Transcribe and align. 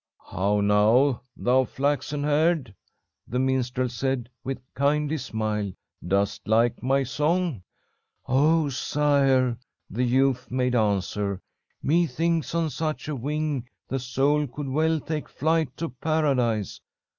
"'How 0.31 0.61
now, 0.61 1.21
thou 1.37 1.63
flaxen 1.63 2.23
haired,' 2.23 2.73
the 3.27 3.37
minstrel 3.37 3.87
said, 3.87 4.29
with 4.43 4.57
kindly 4.73 5.17
smile. 5.19 5.73
'Dost 6.07 6.47
like 6.47 6.81
my 6.81 7.03
song?' 7.03 7.61
"'Oh, 8.25 8.67
sire,' 8.69 9.59
the 9.91 10.03
youth 10.03 10.49
made 10.49 10.73
answer, 10.73 11.39
'methinks 11.83 12.55
on 12.55 12.71
such 12.71 13.07
a 13.09 13.15
wing 13.15 13.67
the 13.87 13.99
soul 13.99 14.47
could 14.47 14.69
well 14.69 14.99
take 14.99 15.29
flight 15.29 15.77
to 15.77 15.89
Paradise. 15.89 16.81